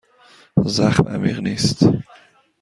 [0.65, 1.83] زخم عمیق نیست.